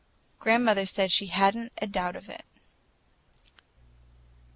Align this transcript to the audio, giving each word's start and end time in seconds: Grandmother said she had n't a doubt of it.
Grandmother 0.39 0.87
said 0.87 1.11
she 1.11 1.27
had 1.27 1.55
n't 1.55 1.71
a 1.79 1.85
doubt 1.85 2.15
of 2.15 2.27
it. 2.27 2.43